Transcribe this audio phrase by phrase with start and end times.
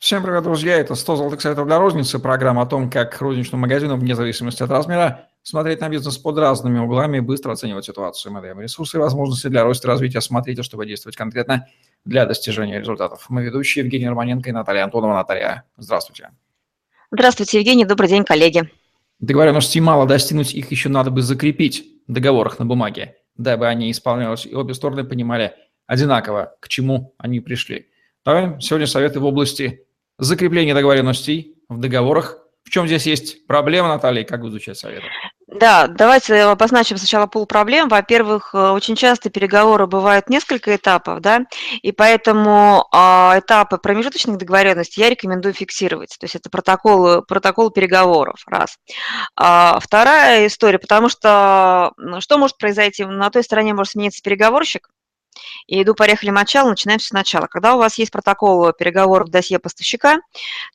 [0.00, 0.78] Всем привет, друзья!
[0.78, 4.70] Это 100 золотых советов для розницы, программа о том, как розничному магазину, вне зависимости от
[4.70, 8.32] размера, смотреть на бизнес под разными углами и быстро оценивать ситуацию.
[8.32, 10.22] Мы даем ресурсы и возможности для роста и развития.
[10.22, 11.68] Смотрите, чтобы действовать конкретно
[12.06, 13.26] для достижения результатов.
[13.28, 15.12] Мы ведущие Евгений Романенко и Наталья Антонова.
[15.12, 16.30] Наталья, здравствуйте.
[17.10, 17.84] Здравствуйте, Евгений.
[17.84, 18.70] Добрый день, коллеги.
[19.18, 24.46] Договоренности мало, достигнуть их еще надо бы закрепить в договорах на бумаге, дабы они исполнялись
[24.46, 25.52] и обе стороны понимали
[25.86, 27.90] одинаково, к чему они пришли.
[28.24, 29.86] Давай сегодня советы в области
[30.20, 32.38] закрепление договоренностей в договорах.
[32.64, 35.06] В чем здесь есть проблема, Наталья, как вы изучать советы?
[35.48, 37.88] Да, давайте обозначим сначала пол проблем.
[37.88, 41.40] Во-первых, э, очень часто переговоры бывают несколько этапов, да,
[41.82, 46.16] и поэтому а, этапы промежуточных договоренностей я рекомендую фиксировать.
[46.20, 48.76] То есть это протокол, протокол переговоров, раз.
[49.34, 53.04] А, вторая история, потому что что может произойти?
[53.04, 54.88] На той стороне может смениться переговорщик,
[55.66, 57.46] и иду, поехали, мочал, начинаем все сначала.
[57.46, 60.18] Когда у вас есть протокол переговоров досье поставщика,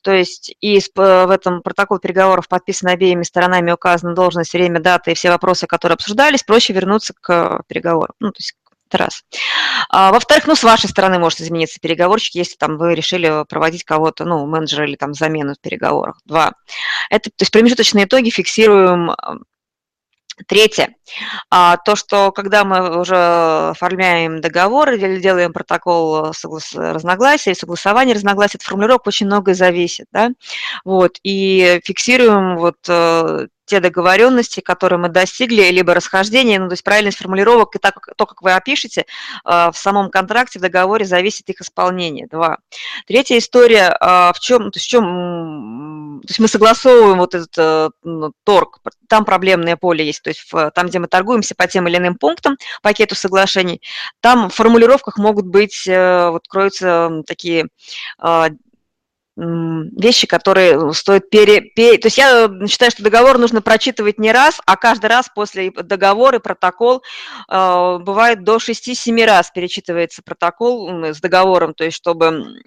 [0.02, 5.14] то есть и в этом протокол переговоров подписан обеими сторонами, указана должность, время, дата и
[5.14, 8.14] все вопросы, которые обсуждались, проще вернуться к переговорам.
[8.20, 8.54] Ну, то есть
[8.88, 9.24] это раз.
[9.90, 14.24] А, во-вторых, ну, с вашей стороны может измениться переговорщик, если там вы решили проводить кого-то,
[14.24, 16.20] ну, менеджера или там замену в переговорах.
[16.24, 16.52] Два.
[17.10, 19.10] Это, то есть промежуточные итоги фиксируем
[20.46, 20.94] Третье.
[21.50, 23.16] А, то, что когда мы уже
[23.70, 26.74] оформляем договор или делаем протокол соглас...
[26.74, 30.06] разногласия, согласования разногласий, от формулировок очень многое зависит.
[30.12, 30.30] Да?
[30.84, 36.84] Вот, и фиксируем вот э, те договоренности, которые мы достигли, либо расхождение, ну, то есть
[36.84, 39.02] правильность формулировок и так, то, как вы опишете,
[39.44, 42.26] э, в самом контракте, в договоре зависит их исполнение.
[42.28, 42.58] Два.
[43.06, 47.52] Третья история, э, в чем, то есть в чем, то есть мы согласовываем вот этот
[47.58, 48.78] э, ну, торг,
[49.08, 52.56] там проблемное поле есть, то есть там, где мы торгуемся по тем или иным пунктам,
[52.82, 53.82] пакету соглашений,
[54.20, 57.68] там в формулировках могут быть, вот кроются такие
[59.36, 61.98] вещи, которые стоит пере, пере...
[61.98, 66.38] То есть я считаю, что договор нужно прочитывать не раз, а каждый раз после договора
[66.38, 67.02] протокол
[67.48, 72.62] э, бывает до 6-7 раз перечитывается протокол с договором, то есть чтобы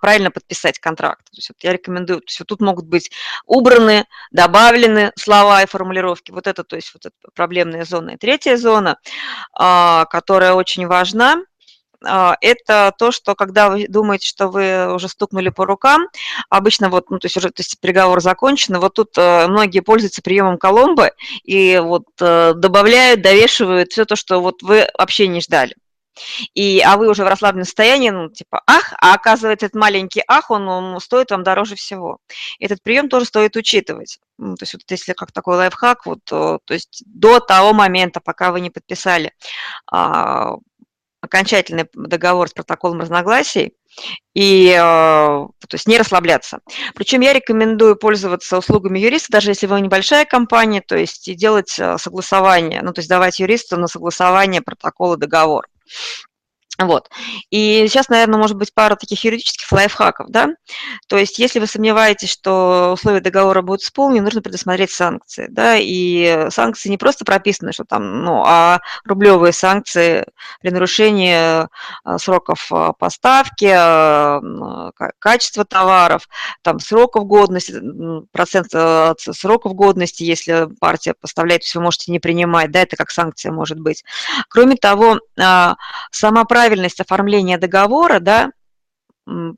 [0.00, 1.24] правильно подписать контракт.
[1.24, 3.10] То есть вот я рекомендую, то есть вот тут могут быть
[3.46, 6.30] убраны, добавлены слова и формулировки.
[6.30, 8.10] Вот это, то есть вот это проблемная зона.
[8.10, 8.96] И третья зона,
[9.60, 11.55] э, которая очень важна– а,
[12.02, 16.08] это то, что когда вы думаете, что вы уже стукнули по рукам,
[16.50, 20.22] обычно вот, ну, то есть уже то есть переговор закончен, вот тут э, многие пользуются
[20.22, 21.10] приемом Коломбо
[21.44, 25.74] и вот э, добавляют, довешивают все то, что вот вы вообще не ждали.
[26.54, 30.50] И, а вы уже в расслабленном состоянии, ну, типа, ах, а оказывается, этот маленький ах,
[30.50, 32.18] он, он стоит вам дороже всего.
[32.58, 34.18] Этот прием тоже стоит учитывать.
[34.38, 38.20] Ну, то есть вот если как такой лайфхак, вот, то, то есть до того момента,
[38.20, 39.32] пока вы не подписали
[39.90, 40.54] а,
[41.26, 43.74] окончательный договор с протоколом разногласий
[44.34, 46.60] и э, то есть не расслабляться.
[46.94, 51.78] Причем я рекомендую пользоваться услугами юриста, даже если вы небольшая компания, то есть и делать
[51.78, 55.66] э, согласование, ну то есть давать юристу на согласование протокола договор.
[56.78, 57.08] Вот.
[57.50, 60.50] И сейчас, наверное, может быть пара таких юридических лайфхаков, да.
[61.08, 65.76] То есть, если вы сомневаетесь, что условия договора будут исполнены, нужно предусмотреть санкции, да.
[65.78, 70.26] И санкции не просто прописаны, что там, ну, а рублевые санкции
[70.60, 74.40] при нарушении а, сроков а, поставки, а,
[75.18, 76.28] качества товаров,
[76.62, 77.74] там сроков годности,
[78.32, 78.68] процент
[79.16, 83.52] сроков годности, если партия поставляет, то есть вы можете не принимать, да, это как санкция
[83.52, 84.04] может быть.
[84.48, 85.20] Кроме того,
[86.10, 88.50] сама правильность правильность оформления договора, да,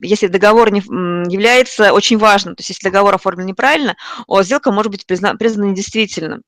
[0.03, 3.97] если договор не является очень важным, то есть если договор оформлен неправильно,
[4.41, 6.43] сделка может быть признана, признана недействительным.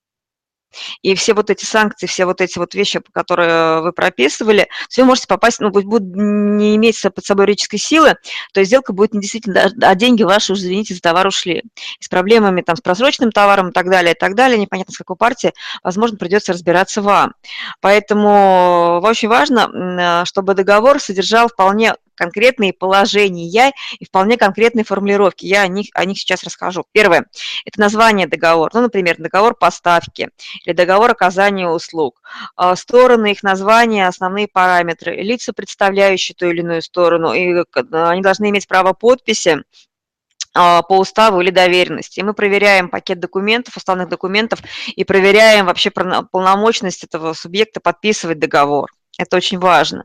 [1.02, 5.26] И все вот эти санкции, все вот эти вот вещи, которые вы прописывали, все можете
[5.26, 8.16] попасть, ну, будут не иметь под собой юридической силы,
[8.52, 11.64] то есть сделка будет недействительна, а деньги ваши, уже, извините, за товар ушли.
[12.00, 14.98] И с проблемами там, с просроченным товаром и так далее, и так далее, непонятно с
[14.98, 17.34] какой партии, возможно, придется разбираться вам.
[17.80, 25.46] Поэтому очень важно, чтобы договор содержал вполне конкретные положения и вполне конкретные формулировки.
[25.46, 26.84] Я о них, о них сейчас расскажу.
[26.92, 27.24] Первое–
[27.64, 28.70] это название договора.
[28.74, 30.28] Ну, например, договор поставки
[30.66, 32.20] или договор оказания услуг.
[32.56, 38.50] А, стороны, их названия, основные параметры, лица, представляющие ту или иную сторону, и они должны
[38.50, 39.62] иметь право подписи
[40.52, 42.20] а, по уставу или доверенности.
[42.20, 44.60] И мы проверяем пакет документов, уставных документов
[44.94, 48.90] и проверяем вообще полномочность этого субъекта подписывать договор.
[49.20, 50.04] Это очень важно.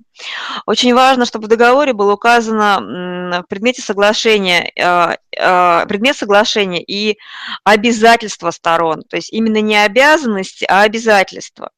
[0.65, 7.17] Очень важно, чтобы в договоре было указано в предмете соглашения, а, а, предмет соглашения и
[7.63, 9.03] обязательства сторон.
[9.03, 11.69] То есть именно не обязанности, а обязательства.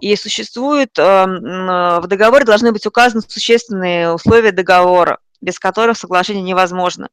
[0.00, 5.18] И существует, в договоре должны быть указаны существенные условия договора.
[5.40, 7.10] без которых соглашение невозможно.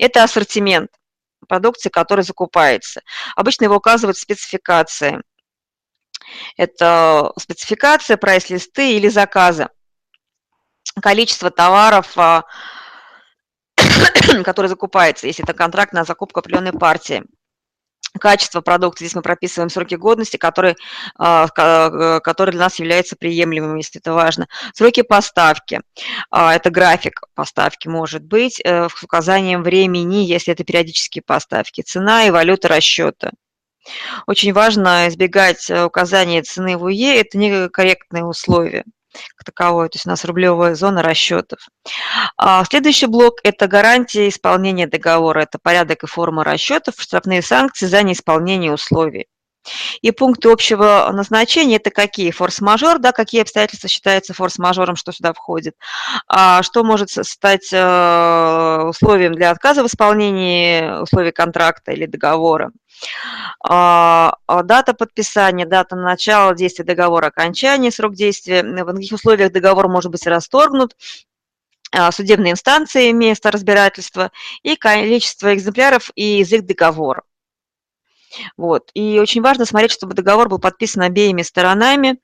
[0.00, 0.90] Это ассортимент
[1.46, 3.02] продукции, который закупается.
[3.36, 5.22] Обычно его указывают в спецификации.
[6.56, 9.68] Это спецификация, прайс-листы или заказы.
[11.00, 12.44] Количество товаров, а,
[14.44, 17.24] который закупается, если это контракт на закупку определенной партии
[18.18, 20.76] качество продукта, здесь мы прописываем сроки годности, которые,
[21.16, 24.48] а, которые для нас являются приемлемыми, если это важно.
[24.74, 25.80] Сроки поставки,
[26.30, 32.24] а, это график поставки может быть, э, с указанием времени, если это периодические поставки, цена
[32.24, 33.30] и валюта расчета.
[34.26, 38.84] Очень важно избегать э, указания цены в УЕ, это некорректные условия
[39.36, 41.58] как таковой, то есть у нас рублевая зона расчетов.
[42.36, 48.02] А следующий блок– это гарантия исполнения договора, это порядок и форма расчетов, штрафные санкции за
[48.02, 49.26] неисполнение условий.
[50.00, 52.30] И пункты общего назначения– это какие?
[52.30, 55.74] Форс-мажор, да, какие обстоятельства считаются форс-мажором, что сюда входит.
[56.26, 62.70] А что может стать э, условием для отказа в исполнении условий контракта или договора?
[63.60, 69.88] А, а дата подписания, дата начала действия договора, окончания, срок действия, в каких условиях договор
[69.88, 70.96] может быть расторгнут,
[71.92, 74.30] а, судебные инстанции, место разбирательства
[74.62, 77.22] и количество экземпляров и язык договора.
[78.56, 78.90] Вот.
[78.94, 82.18] И очень важно смотреть, чтобы договор был подписан обеими сторонами,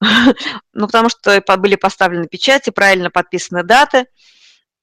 [0.72, 4.06] ну, потому что были поставлены печати, правильно подписаны даты.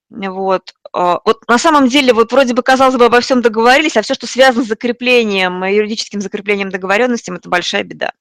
[0.09, 0.73] Вот.
[0.93, 4.13] А, вот на самом деле, вот вроде бы, казалось бы, обо всем договорились, а все,
[4.13, 8.11] что связано с закреплением, юридическим закреплением договоренности, это большая беда.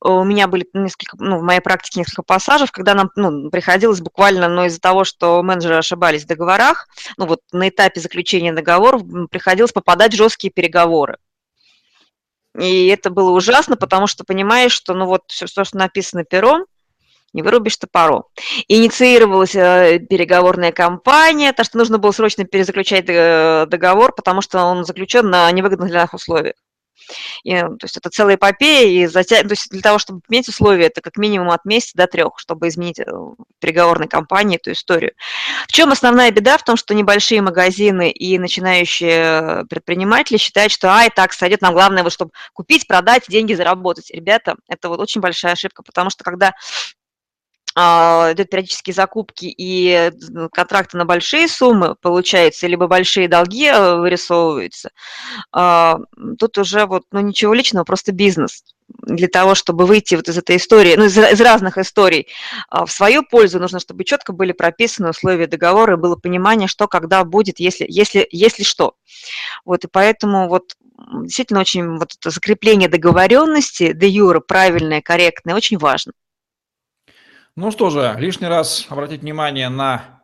[0.00, 4.48] У меня были несколько, ну, в моей практике несколько пассажев, когда нам ну, приходилось буквально,
[4.48, 9.72] но из-за того, что менеджеры ошибались в договорах, ну вот на этапе заключения договоров приходилось
[9.72, 11.18] попадать в жесткие переговоры.
[12.58, 16.66] И это было ужасно, потому что понимаешь, что ну вот все, что написано пером,
[17.32, 18.24] не вырубишь топором.
[18.68, 24.84] Инициировалась э, переговорная кампания, то что нужно было срочно перезаключать э, договор, потому что он
[24.84, 26.56] заключен на невыгодных для нас условиях.
[27.44, 29.42] И, то есть это целая эпопея, и затя...
[29.42, 32.68] то есть для того, чтобы поменять условия, это как минимум от месяца до трех, чтобы
[32.68, 33.04] изменить э,
[33.58, 35.12] переговорной кампании эту историю.
[35.68, 36.58] В чем основная беда?
[36.58, 42.02] В том, что небольшие магазины и начинающие предприниматели считают, что ай, так сойдет, нам главное,
[42.02, 44.10] вот, чтобы купить, продать, деньги заработать.
[44.10, 46.52] Ребята, это вот очень большая ошибка, потому что когда
[47.74, 50.12] идут периодические закупки и
[50.52, 54.90] контракты на большие суммы получаются, либо большие долги э, вырисовываются,
[55.52, 55.98] а,
[56.38, 58.64] тут уже вот, ну, ничего личного, просто бизнес.
[58.88, 62.28] Для того, чтобы выйти вот из этой истории, ну, из, из разных историй
[62.68, 66.88] а, в свою пользу, нужно, чтобы четко были прописаны условия договора и было понимание, что
[66.88, 68.96] когда будет, если, если, если что.
[69.64, 70.74] Вот, и поэтому вот
[71.22, 76.12] действительно очень вот это закрепление договоренности, де юра, правильное, корректное, очень важно.
[77.54, 80.22] Ну что же, лишний раз обратить внимание на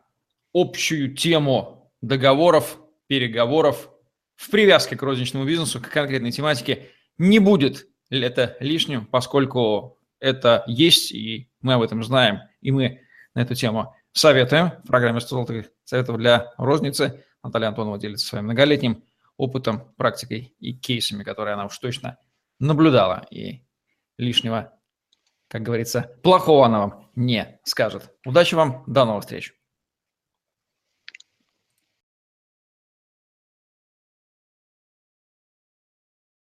[0.51, 3.91] общую тему договоров, переговоров
[4.35, 6.87] в привязке к розничному бизнесу, к конкретной тематике.
[7.19, 13.01] Не будет это лишним, поскольку это есть, и мы об этом знаем, и мы
[13.35, 17.23] на эту тему советуем в программе 100 золотых советов для розницы.
[17.43, 19.03] Наталья Антонова делится своим многолетним
[19.37, 22.17] опытом, практикой и кейсами, которые она уж точно
[22.59, 23.61] наблюдала, и
[24.17, 24.73] лишнего
[25.49, 28.11] как говорится, плохого она вам не скажет.
[28.25, 29.53] Удачи вам, до новых встреч.